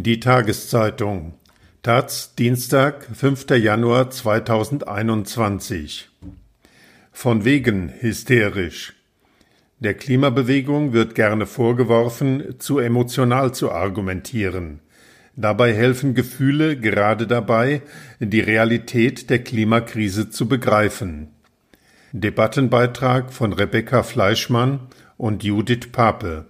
[0.00, 1.34] Die Tageszeitung
[1.82, 3.46] Taz, Dienstag, 5.
[3.56, 6.08] Januar 2021
[7.10, 8.94] Von wegen hysterisch.
[9.80, 14.78] Der Klimabewegung wird gerne vorgeworfen, zu emotional zu argumentieren.
[15.34, 17.82] Dabei helfen Gefühle gerade dabei,
[18.20, 21.30] die Realität der Klimakrise zu begreifen.
[22.12, 24.78] Debattenbeitrag von Rebecca Fleischmann
[25.16, 26.46] und Judith Pape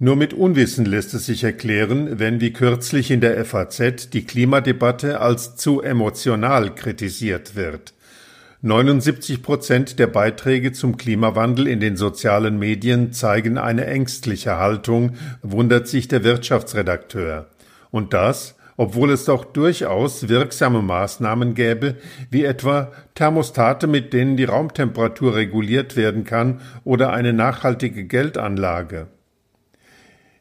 [0.00, 5.20] nur mit Unwissen lässt es sich erklären, wenn wie kürzlich in der FAZ die Klimadebatte
[5.20, 7.92] als zu emotional kritisiert wird.
[8.62, 15.86] 79 Prozent der Beiträge zum Klimawandel in den sozialen Medien zeigen eine ängstliche Haltung, wundert
[15.86, 17.48] sich der Wirtschaftsredakteur.
[17.90, 21.96] Und das, obwohl es doch durchaus wirksame Maßnahmen gäbe,
[22.30, 29.08] wie etwa Thermostate, mit denen die Raumtemperatur reguliert werden kann, oder eine nachhaltige Geldanlage.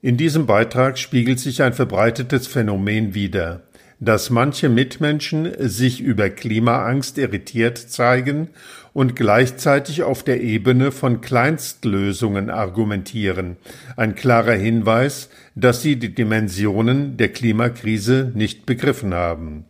[0.00, 3.62] In diesem Beitrag spiegelt sich ein verbreitetes Phänomen wider,
[3.98, 8.50] dass manche Mitmenschen sich über Klimaangst irritiert zeigen
[8.92, 13.56] und gleichzeitig auf der Ebene von Kleinstlösungen argumentieren,
[13.96, 19.64] ein klarer Hinweis, dass sie die Dimensionen der Klimakrise nicht begriffen haben.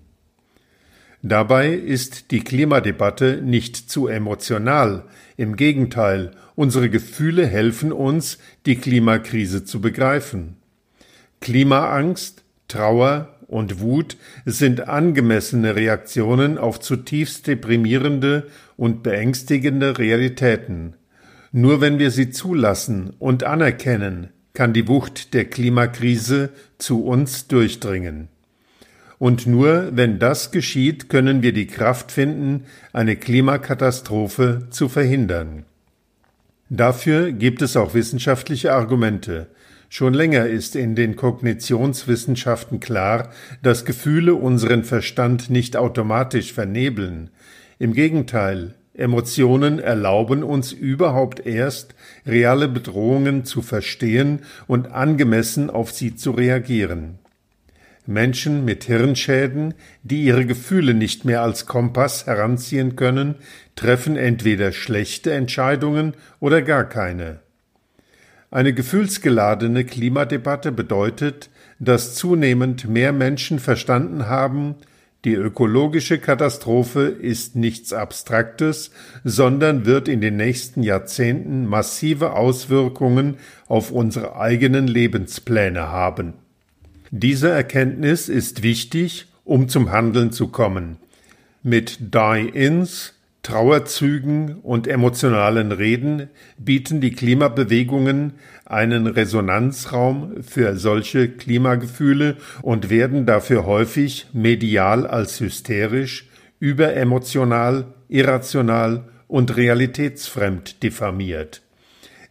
[1.22, 5.04] Dabei ist die Klimadebatte nicht zu emotional,
[5.36, 10.56] im Gegenteil, unsere Gefühle helfen uns, die Klimakrise zu begreifen.
[11.40, 18.46] Klimaangst, Trauer und Wut sind angemessene Reaktionen auf zutiefst deprimierende
[18.76, 20.94] und beängstigende Realitäten.
[21.50, 28.28] Nur wenn wir sie zulassen und anerkennen, kann die Wucht der Klimakrise zu uns durchdringen.
[29.18, 35.64] Und nur wenn das geschieht, können wir die Kraft finden, eine Klimakatastrophe zu verhindern.
[36.70, 39.48] Dafür gibt es auch wissenschaftliche Argumente.
[39.88, 43.30] Schon länger ist in den Kognitionswissenschaften klar,
[43.62, 47.30] dass Gefühle unseren Verstand nicht automatisch vernebeln.
[47.78, 51.94] Im Gegenteil, Emotionen erlauben uns überhaupt erst,
[52.26, 57.18] reale Bedrohungen zu verstehen und angemessen auf sie zu reagieren.
[58.08, 63.34] Menschen mit Hirnschäden, die ihre Gefühle nicht mehr als Kompass heranziehen können,
[63.76, 67.40] treffen entweder schlechte Entscheidungen oder gar keine.
[68.50, 74.76] Eine gefühlsgeladene Klimadebatte bedeutet, dass zunehmend mehr Menschen verstanden haben,
[75.26, 78.90] die ökologische Katastrophe ist nichts Abstraktes,
[79.22, 83.36] sondern wird in den nächsten Jahrzehnten massive Auswirkungen
[83.66, 86.32] auf unsere eigenen Lebenspläne haben.
[87.10, 90.96] Diese Erkenntnis ist wichtig, um zum Handeln zu kommen.
[91.62, 98.34] Mit Die-Ins, Trauerzügen und emotionalen Reden bieten die Klimabewegungen
[98.66, 106.28] einen Resonanzraum für solche Klimagefühle und werden dafür häufig medial als hysterisch,
[106.60, 111.62] überemotional, irrational und realitätsfremd diffamiert.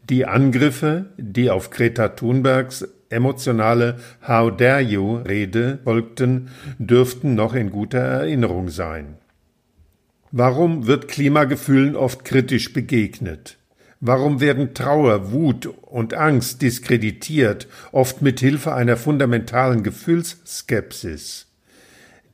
[0.09, 3.97] Die Angriffe, die auf Greta Thunbergs emotionale
[4.28, 9.18] How dare you Rede folgten, dürften noch in guter Erinnerung sein.
[10.31, 13.57] Warum wird Klimagefühlen oft kritisch begegnet?
[14.00, 21.47] Warum werden Trauer, Wut und Angst diskreditiert, oft mit Hilfe einer fundamentalen Gefühlsskepsis?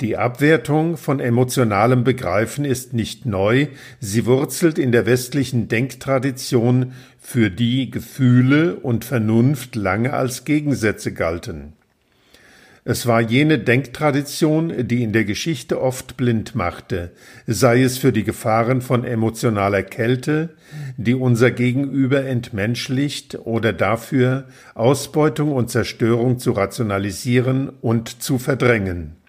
[0.03, 3.67] Die Abwertung von emotionalem Begreifen ist nicht neu,
[4.01, 6.91] sie wurzelt in der westlichen Denktradition,
[7.21, 11.71] für die Gefühle und Vernunft lange als Gegensätze galten.
[12.83, 17.13] Es war jene Denktradition, die in der Geschichte oft blind machte,
[17.47, 20.49] sei es für die Gefahren von emotionaler Kälte,
[20.97, 29.22] die unser Gegenüber entmenschlicht, oder dafür, Ausbeutung und Zerstörung zu rationalisieren und zu verdrängen.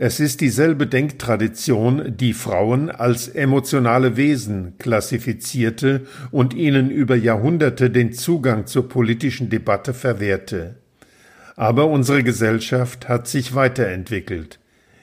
[0.00, 8.12] Es ist dieselbe Denktradition, die Frauen als emotionale Wesen klassifizierte und ihnen über Jahrhunderte den
[8.12, 10.76] Zugang zur politischen Debatte verwehrte.
[11.56, 14.60] Aber unsere Gesellschaft hat sich weiterentwickelt.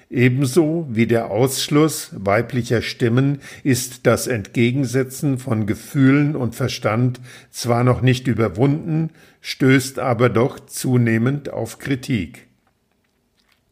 [0.10, 7.20] Ebenso wie der Ausschluss weiblicher Stimmen ist das Entgegensetzen von Gefühlen und Verstand
[7.52, 9.10] zwar noch nicht überwunden,
[9.42, 12.45] stößt aber doch zunehmend auf Kritik.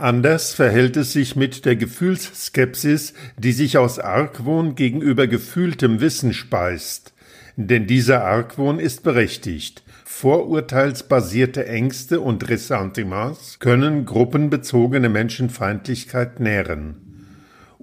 [0.04, 7.14] Anders verhält es sich mit der Gefühlsskepsis, die sich aus Argwohn gegenüber gefühltem Wissen speist.
[7.56, 9.82] Denn dieser Argwohn ist berechtigt.
[10.04, 17.03] Vorurteilsbasierte Ängste und Ressentiments können gruppenbezogene Menschenfeindlichkeit nähren.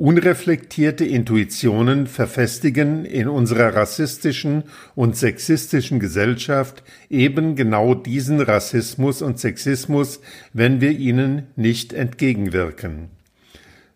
[0.01, 4.65] Unreflektierte Intuitionen verfestigen in unserer rassistischen
[4.95, 10.23] und sexistischen Gesellschaft eben genau diesen Rassismus und Sexismus,
[10.55, 13.11] wenn wir ihnen nicht entgegenwirken.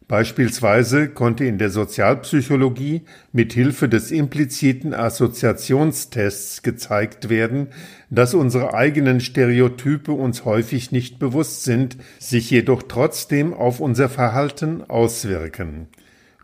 [0.07, 3.03] Beispielsweise konnte in der Sozialpsychologie
[3.33, 7.69] mit Hilfe des impliziten Assoziationstests gezeigt werden,
[8.11, 14.83] dass unsere eigenen Stereotype uns häufig nicht bewusst sind, sich jedoch trotzdem auf unser Verhalten
[14.83, 15.89] auswirken.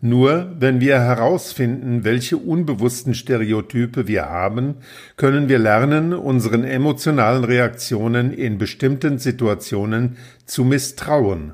[0.00, 4.76] Nur wenn wir herausfinden, welche unbewussten Stereotype wir haben,
[5.18, 10.16] können wir lernen, unseren emotionalen Reaktionen in bestimmten Situationen
[10.46, 11.52] zu misstrauen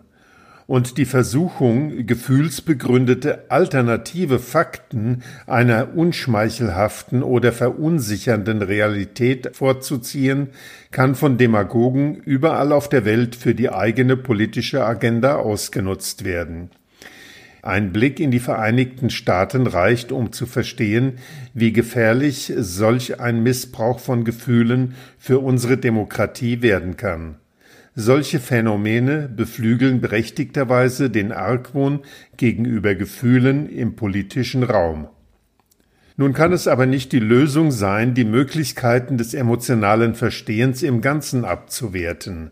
[0.66, 10.48] und die Versuchung, gefühlsbegründete alternative Fakten einer unschmeichelhaften oder verunsichernden Realität vorzuziehen,
[10.90, 16.70] kann von Demagogen überall auf der Welt für die eigene politische Agenda ausgenutzt werden.
[17.62, 21.18] Ein Blick in die Vereinigten Staaten reicht, um zu verstehen,
[21.52, 27.36] wie gefährlich solch ein Missbrauch von Gefühlen für unsere Demokratie werden kann.
[27.98, 32.00] Solche Phänomene beflügeln berechtigterweise den Argwohn
[32.36, 35.08] gegenüber Gefühlen im politischen Raum.
[36.18, 41.46] Nun kann es aber nicht die Lösung sein, die Möglichkeiten des emotionalen Verstehens im Ganzen
[41.46, 42.50] abzuwerten.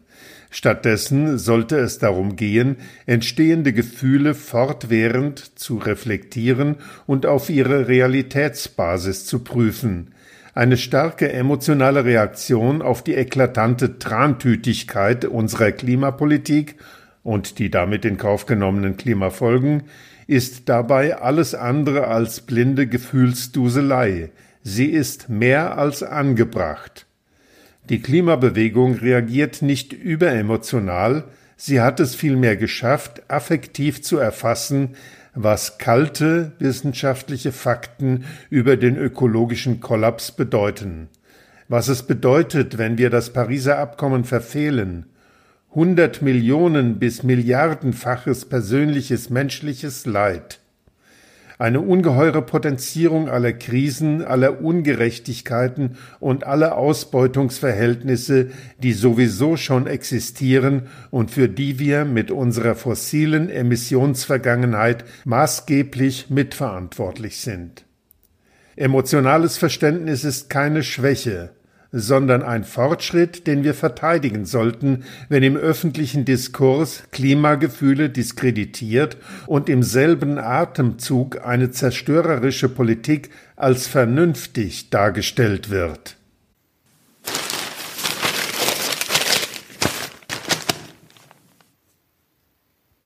[0.49, 6.77] Stattdessen sollte es darum gehen, entstehende Gefühle fortwährend zu reflektieren
[7.07, 10.14] und auf ihre Realitätsbasis zu prüfen,
[10.55, 16.77] eine starke emotionale Reaktion auf die eklatante Trantütigkeit unserer Klimapolitik
[17.23, 19.85] und die damit in Kauf genommenen Klimafolgen
[20.27, 24.31] ist dabei alles andere als blinde Gefühlsduselei.
[24.63, 27.07] Sie ist mehr als angebracht.
[27.91, 31.25] Die Klimabewegung reagiert nicht überemotional,
[31.57, 34.97] sie hat es vielmehr geschafft, affektiv zu erfassen,
[35.35, 41.09] was kalte wissenschaftliche Fakten über den ökologischen Kollaps bedeuten,
[41.69, 45.07] was es bedeutet, wenn wir das Pariser Abkommen verfehlen,
[45.75, 50.61] hundert Millionen bis Milliardenfaches persönliches menschliches Leid,
[51.59, 61.31] eine ungeheure Potenzierung aller Krisen, aller Ungerechtigkeiten und aller Ausbeutungsverhältnisse, die sowieso schon existieren und
[61.31, 67.85] für die wir mit unserer fossilen Emissionsvergangenheit maßgeblich mitverantwortlich sind.
[68.77, 71.54] Emotionales Verständnis ist keine Schwäche,
[71.97, 79.85] sondern ein Fortschritt, den wir verteidigen sollten, wenn im öffentlichen Diskurs Klimagefühle diskreditiert und im
[79.85, 86.17] selben Atemzug eine zerstörerische Politik als vernünftig dargestellt wird.